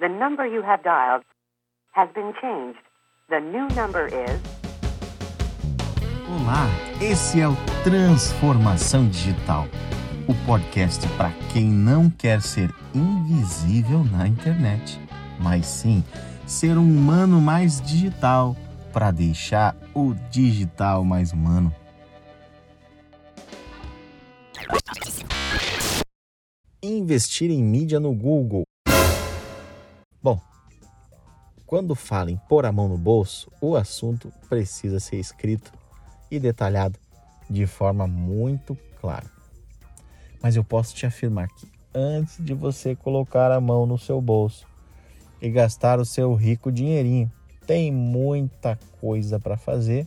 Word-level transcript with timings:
The 0.00 0.08
number 0.08 0.46
you 0.46 0.62
have 0.62 0.82
dialed 0.82 1.24
has 1.92 2.08
been 2.14 2.32
changed. 2.40 2.80
The 3.28 3.38
new 3.38 3.68
number 3.76 4.06
is. 4.06 4.40
Olá, 6.26 6.64
esse 7.02 7.38
é 7.38 7.46
o 7.46 7.54
Transformação 7.84 9.10
Digital, 9.10 9.66
o 10.26 10.46
podcast 10.46 11.06
para 11.18 11.30
quem 11.52 11.64
não 11.64 12.08
quer 12.08 12.40
ser 12.40 12.70
invisível 12.94 14.02
na 14.04 14.26
internet, 14.26 14.98
mas 15.38 15.66
sim 15.66 16.02
ser 16.46 16.78
um 16.78 16.96
humano 16.96 17.38
mais 17.38 17.78
digital 17.82 18.56
para 18.94 19.10
deixar 19.10 19.76
o 19.94 20.14
digital 20.30 21.04
mais 21.04 21.30
humano. 21.30 21.70
Investir 26.82 27.50
em 27.50 27.62
mídia 27.62 28.00
no 28.00 28.14
Google. 28.14 28.64
Bom, 30.22 30.38
quando 31.66 31.94
fala 31.94 32.30
em 32.30 32.36
pôr 32.48 32.66
a 32.66 32.72
mão 32.72 32.88
no 32.88 32.98
bolso, 32.98 33.50
o 33.60 33.74
assunto 33.74 34.32
precisa 34.48 35.00
ser 35.00 35.16
escrito 35.16 35.72
e 36.30 36.38
detalhado 36.38 36.98
de 37.48 37.66
forma 37.66 38.06
muito 38.06 38.76
clara. 39.00 39.30
Mas 40.42 40.56
eu 40.56 40.64
posso 40.64 40.94
te 40.94 41.06
afirmar 41.06 41.48
que 41.48 41.70
antes 41.94 42.44
de 42.44 42.54
você 42.54 42.94
colocar 42.94 43.50
a 43.50 43.60
mão 43.60 43.86
no 43.86 43.98
seu 43.98 44.20
bolso 44.20 44.66
e 45.40 45.48
gastar 45.50 45.98
o 45.98 46.04
seu 46.04 46.34
rico 46.34 46.70
dinheirinho, 46.70 47.30
tem 47.66 47.90
muita 47.90 48.78
coisa 49.00 49.38
para 49.40 49.56
fazer 49.56 50.06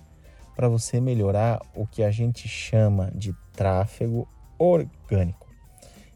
para 0.55 0.67
você 0.67 1.01
melhorar 1.01 1.59
o 1.73 1.87
que 1.87 2.03
a 2.03 2.11
gente 2.11 2.47
chama 2.47 3.11
de 3.15 3.33
tráfego 3.53 4.27
orgânico. 4.57 5.52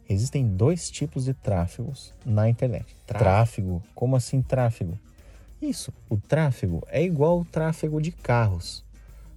Existem 0.09 0.47
dois 0.47 0.89
tipos 0.89 1.25
de 1.25 1.33
tráfegos 1.33 2.13
na 2.25 2.49
internet. 2.49 2.95
Tráfego? 3.05 3.83
Como 3.93 4.15
assim 4.15 4.41
tráfego? 4.41 4.97
Isso, 5.61 5.91
o 6.09 6.17
tráfego 6.17 6.81
é 6.87 7.03
igual 7.03 7.39
ao 7.39 7.45
tráfego 7.45 8.01
de 8.01 8.11
carros, 8.11 8.85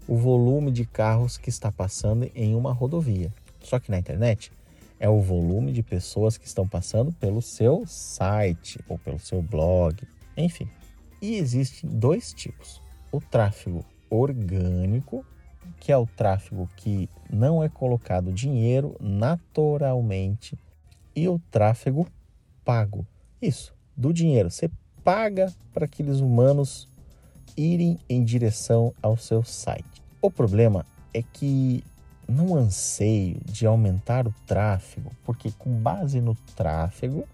o 0.06 0.16
volume 0.16 0.70
de 0.70 0.84
carros 0.84 1.36
que 1.36 1.48
está 1.48 1.72
passando 1.72 2.30
em 2.34 2.54
uma 2.54 2.72
rodovia. 2.72 3.32
Só 3.60 3.78
que 3.78 3.90
na 3.90 3.98
internet 3.98 4.52
é 4.98 5.08
o 5.08 5.20
volume 5.20 5.72
de 5.72 5.82
pessoas 5.82 6.36
que 6.36 6.46
estão 6.46 6.68
passando 6.68 7.10
pelo 7.12 7.40
seu 7.40 7.84
site 7.86 8.78
ou 8.86 8.98
pelo 8.98 9.18
seu 9.18 9.40
blog, 9.40 9.96
enfim. 10.36 10.68
E 11.22 11.36
existem 11.36 11.88
dois 11.88 12.32
tipos: 12.32 12.82
o 13.10 13.20
tráfego 13.20 13.84
orgânico, 14.10 15.24
que 15.78 15.90
é 15.90 15.96
o 15.96 16.06
tráfego 16.06 16.68
que 16.76 17.08
não 17.30 17.64
é 17.64 17.68
colocado 17.68 18.32
dinheiro 18.32 18.94
naturalmente, 19.00 20.58
e 21.14 21.28
o 21.28 21.40
tráfego 21.50 22.06
pago. 22.64 23.06
Isso, 23.40 23.74
do 23.96 24.12
dinheiro. 24.12 24.50
Você 24.50 24.70
paga 25.02 25.52
para 25.72 25.84
aqueles 25.84 26.20
humanos 26.20 26.88
irem 27.56 27.98
em 28.08 28.24
direção 28.24 28.92
ao 29.02 29.16
seu 29.16 29.42
site. 29.42 30.02
O 30.20 30.30
problema 30.30 30.84
é 31.12 31.22
que 31.22 31.82
não 32.28 32.54
anseio 32.54 33.40
de 33.44 33.66
aumentar 33.66 34.26
o 34.26 34.34
tráfego, 34.46 35.10
porque 35.24 35.50
com 35.58 35.70
base 35.70 36.20
no 36.20 36.34
tráfego 36.54 37.26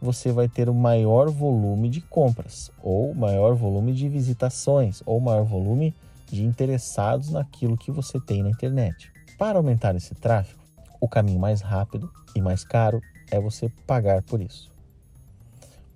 você 0.00 0.32
vai 0.32 0.48
ter 0.48 0.68
o 0.68 0.74
maior 0.74 1.30
volume 1.30 1.88
de 1.88 2.00
compras, 2.00 2.70
ou 2.82 3.14
maior 3.14 3.54
volume 3.54 3.92
de 3.92 4.08
visitações, 4.08 5.02
ou 5.04 5.20
maior 5.20 5.44
volume 5.44 5.94
de 6.26 6.42
interessados 6.42 7.30
naquilo 7.30 7.76
que 7.76 7.90
você 7.90 8.18
tem 8.18 8.42
na 8.42 8.50
internet. 8.50 9.12
Para 9.38 9.58
aumentar 9.58 9.94
esse 9.94 10.14
tráfego, 10.14 10.59
o 11.00 11.08
caminho 11.08 11.40
mais 11.40 11.60
rápido 11.60 12.12
e 12.34 12.40
mais 12.40 12.64
caro 12.64 13.00
é 13.30 13.40
você 13.40 13.68
pagar 13.86 14.22
por 14.22 14.40
isso. 14.40 14.70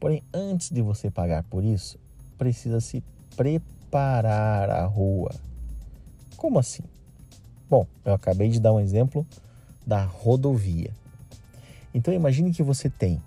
Porém, 0.00 0.22
antes 0.32 0.70
de 0.70 0.82
você 0.82 1.10
pagar 1.10 1.44
por 1.44 1.64
isso, 1.64 1.98
precisa 2.36 2.80
se 2.80 3.02
preparar 3.36 4.70
a 4.70 4.84
rua. 4.84 5.32
Como 6.36 6.58
assim? 6.58 6.82
Bom, 7.68 7.86
eu 8.04 8.12
acabei 8.12 8.48
de 8.48 8.60
dar 8.60 8.72
um 8.72 8.80
exemplo 8.80 9.26
da 9.86 10.04
rodovia. 10.04 10.90
Então 11.92 12.12
imagine 12.12 12.52
que 12.52 12.62
você 12.62 12.90
tem 12.90 13.22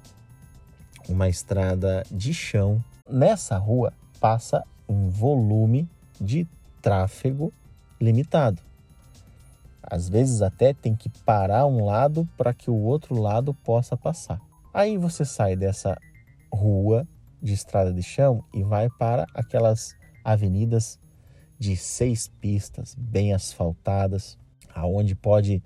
uma 1.08 1.30
estrada 1.30 2.04
de 2.12 2.34
chão. 2.34 2.84
Nessa 3.10 3.58
rua 3.58 3.94
passa 4.20 4.64
um 4.88 5.10
volume 5.10 5.90
de 6.20 6.48
tráfego 6.82 7.54
limitado. 8.00 8.67
Às 9.90 10.10
vezes 10.10 10.42
até 10.42 10.74
tem 10.74 10.94
que 10.94 11.10
parar 11.24 11.66
um 11.66 11.86
lado 11.86 12.28
para 12.38 12.54
que 12.54 12.70
o 12.70 12.76
outro 12.76 13.16
lado 13.20 13.54
possa 13.54 13.96
passar. 13.96 14.42
Aí 14.74 14.98
você 14.98 15.24
sai 15.24 15.56
dessa 15.56 15.98
rua 16.52 17.08
de 17.42 17.54
estrada 17.54 17.94
de 17.94 18.04
chão 18.04 18.44
e 18.54 18.64
vai 18.64 18.90
para 18.90 19.26
aquelas 19.34 19.96
avenidas 20.26 21.00
de 21.58 21.78
seis 21.78 22.28
pistas 22.28 22.94
bem 22.96 23.34
asfaltadas, 23.34 24.38
aonde 24.76 25.16
pode 25.16 25.64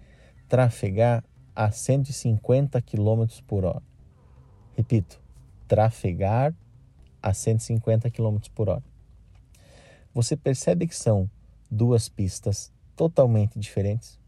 trafegar 0.48 1.24
a 1.56 1.72
150 1.72 2.80
km 2.82 3.26
por 3.48 3.66
hora. 3.66 3.82
Repito, 4.78 5.20
trafegar 5.68 6.54
a 7.22 7.34
150 7.34 8.10
km 8.12 8.38
por 8.54 8.70
hora. 8.70 8.84
Você 10.14 10.38
percebe 10.38 10.88
que 10.88 10.96
são 10.96 11.30
duas 11.70 12.08
pistas 12.08 12.72
totalmente 13.02 13.58
diferentes 13.58 14.20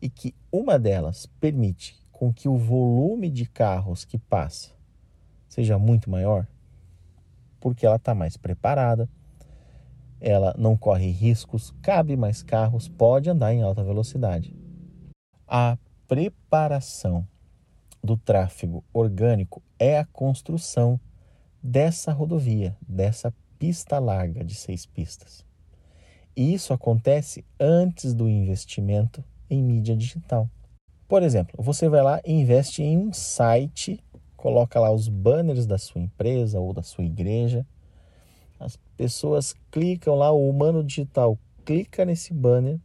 e 0.00 0.08
que 0.08 0.32
uma 0.52 0.78
delas 0.78 1.26
permite 1.40 2.00
com 2.12 2.32
que 2.32 2.48
o 2.48 2.56
volume 2.56 3.28
de 3.28 3.46
carros 3.46 4.04
que 4.04 4.16
passa 4.16 4.70
seja 5.48 5.76
muito 5.76 6.08
maior, 6.08 6.46
porque 7.58 7.84
ela 7.84 7.96
está 7.96 8.14
mais 8.14 8.36
preparada, 8.36 9.08
ela 10.20 10.54
não 10.56 10.76
corre 10.76 11.10
riscos, 11.10 11.74
cabe 11.82 12.16
mais 12.16 12.44
carros, 12.44 12.86
pode 12.86 13.28
andar 13.28 13.52
em 13.52 13.62
alta 13.62 13.82
velocidade. 13.82 14.54
A 15.44 15.76
preparação 16.06 17.26
do 18.04 18.16
tráfego 18.16 18.84
orgânico 18.92 19.60
é 19.80 19.98
a 19.98 20.04
construção 20.04 21.00
dessa 21.60 22.12
rodovia, 22.12 22.76
dessa 22.80 23.34
pista 23.58 23.98
larga 23.98 24.44
de 24.44 24.54
seis 24.54 24.86
pistas. 24.86 25.45
E 26.36 26.52
isso 26.52 26.72
acontece 26.72 27.44
antes 27.58 28.12
do 28.12 28.28
investimento 28.28 29.24
em 29.48 29.62
mídia 29.62 29.96
digital. 29.96 30.48
Por 31.08 31.22
exemplo, 31.22 31.54
você 31.62 31.88
vai 31.88 32.02
lá 32.02 32.20
e 32.24 32.32
investe 32.32 32.82
em 32.82 32.98
um 32.98 33.12
site, 33.12 34.02
coloca 34.36 34.78
lá 34.78 34.90
os 34.90 35.08
banners 35.08 35.66
da 35.66 35.78
sua 35.78 36.00
empresa 36.00 36.60
ou 36.60 36.72
da 36.72 36.82
sua 36.82 37.04
igreja. 37.04 37.66
As 38.60 38.76
pessoas 38.96 39.54
clicam 39.70 40.14
lá, 40.14 40.30
o 40.30 40.48
humano 40.48 40.84
digital 40.84 41.38
clica 41.64 42.04
nesse 42.04 42.34
banner 42.34 42.78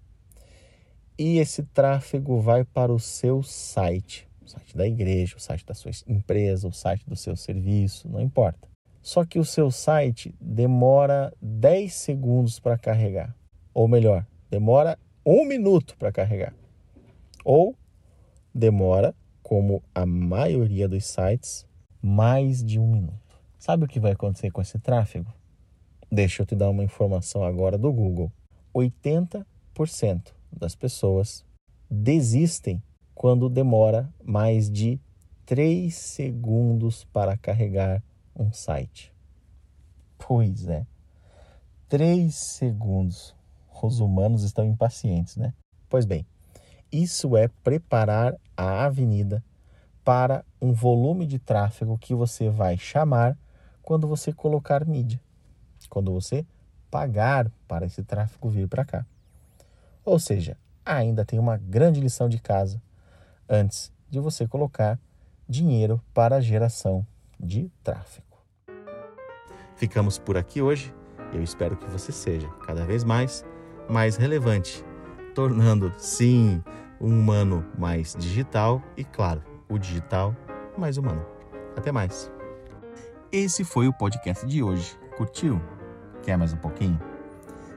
e 1.17 1.37
esse 1.39 1.63
tráfego 1.63 2.39
vai 2.39 2.63
para 2.63 2.93
o 2.93 2.99
seu 2.99 3.43
site 3.43 4.31
o 4.43 4.49
site 4.49 4.75
da 4.75 4.87
igreja, 4.87 5.37
o 5.37 5.39
site 5.39 5.65
da 5.65 5.73
sua 5.73 5.91
empresa, 6.07 6.67
o 6.67 6.73
site 6.73 7.07
do 7.07 7.15
seu 7.15 7.35
serviço, 7.35 8.09
não 8.09 8.19
importa. 8.19 8.67
Só 9.01 9.25
que 9.25 9.39
o 9.39 9.45
seu 9.45 9.71
site 9.71 10.35
demora 10.39 11.33
10 11.41 11.93
segundos 11.93 12.59
para 12.59 12.77
carregar. 12.77 13.35
Ou 13.73 13.87
melhor, 13.87 14.25
demora 14.49 14.97
um 15.25 15.45
minuto 15.45 15.95
para 15.97 16.11
carregar. 16.11 16.53
Ou 17.43 17.75
demora, 18.53 19.15
como 19.41 19.81
a 19.93 20.05
maioria 20.05 20.87
dos 20.87 21.05
sites, 21.05 21.65
mais 22.01 22.63
de 22.63 22.79
um 22.79 22.87
minuto. 22.87 23.39
Sabe 23.57 23.85
o 23.85 23.87
que 23.87 23.99
vai 23.99 24.13
acontecer 24.13 24.51
com 24.51 24.61
esse 24.61 24.79
tráfego? 24.79 25.31
Deixa 26.11 26.41
eu 26.41 26.45
te 26.45 26.55
dar 26.55 26.69
uma 26.69 26.83
informação 26.83 27.43
agora 27.43 27.77
do 27.77 27.91
Google. 27.93 28.31
80% 28.75 29.45
das 30.51 30.75
pessoas 30.75 31.45
desistem 31.89 32.81
quando 33.13 33.49
demora 33.49 34.11
mais 34.23 34.69
de 34.69 34.99
3 35.45 35.93
segundos 35.93 37.03
para 37.05 37.37
carregar 37.37 38.03
um 38.35 38.51
site. 38.51 39.13
Pois 40.17 40.67
é, 40.67 40.85
3 41.87 42.33
segundos. 42.33 43.35
Os 43.87 43.99
humanos 43.99 44.43
estão 44.43 44.65
impacientes, 44.65 45.35
né? 45.37 45.53
Pois 45.89 46.05
bem, 46.05 46.25
isso 46.91 47.35
é 47.35 47.47
preparar 47.47 48.35
a 48.55 48.85
avenida 48.85 49.43
para 50.03 50.43
um 50.61 50.73
volume 50.73 51.25
de 51.25 51.39
tráfego 51.39 51.97
que 51.97 52.13
você 52.13 52.49
vai 52.49 52.77
chamar 52.77 53.37
quando 53.81 54.07
você 54.07 54.31
colocar 54.33 54.85
mídia, 54.85 55.19
quando 55.89 56.11
você 56.11 56.45
pagar 56.89 57.51
para 57.67 57.85
esse 57.85 58.03
tráfego 58.03 58.49
vir 58.49 58.67
para 58.67 58.85
cá. 58.85 59.05
Ou 60.03 60.19
seja, 60.19 60.57
ainda 60.85 61.23
tem 61.23 61.39
uma 61.39 61.57
grande 61.57 62.01
lição 62.01 62.27
de 62.27 62.39
casa 62.39 62.81
antes 63.47 63.91
de 64.09 64.19
você 64.19 64.47
colocar 64.47 64.99
dinheiro 65.47 66.01
para 66.13 66.37
a 66.37 66.41
geração 66.41 67.05
de 67.39 67.71
tráfego. 67.83 68.37
Ficamos 69.75 70.17
por 70.17 70.37
aqui 70.37 70.61
hoje. 70.61 70.93
Eu 71.33 71.41
espero 71.41 71.77
que 71.77 71.89
você 71.89 72.11
seja 72.11 72.47
cada 72.65 72.85
vez 72.85 73.03
mais 73.03 73.45
mais 73.89 74.15
relevante, 74.15 74.83
tornando 75.33 75.93
sim 75.97 76.63
um 76.99 77.07
humano 77.07 77.65
mais 77.77 78.15
digital 78.17 78.81
e 78.95 79.03
claro, 79.03 79.41
o 79.69 79.77
digital 79.77 80.35
mais 80.77 80.97
humano. 80.97 81.25
Até 81.75 81.91
mais. 81.91 82.31
Esse 83.31 83.63
foi 83.63 83.87
o 83.87 83.93
podcast 83.93 84.45
de 84.45 84.61
hoje. 84.61 84.97
Curtiu? 85.17 85.61
Quer 86.23 86.37
mais 86.37 86.53
um 86.53 86.57
pouquinho? 86.57 86.99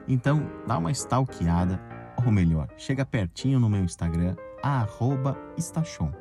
Então, 0.07 0.49
dá 0.67 0.77
uma 0.77 0.91
stalkeada, 0.91 1.81
ou 2.23 2.31
melhor, 2.31 2.67
chega 2.77 3.05
pertinho 3.05 3.59
no 3.59 3.69
meu 3.69 3.83
Instagram, 3.83 4.35
Stachon. 5.57 6.11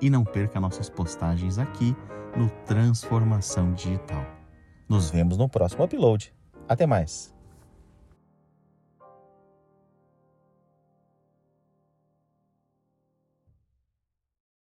E 0.00 0.08
não 0.08 0.24
perca 0.24 0.60
nossas 0.60 0.88
postagens 0.88 1.58
aqui 1.58 1.94
no 2.36 2.48
Transformação 2.64 3.72
Digital. 3.72 4.24
Nos 4.88 5.10
vemos 5.10 5.36
no 5.36 5.48
próximo 5.48 5.84
upload. 5.84 6.32
Até 6.68 6.86
mais! 6.86 7.39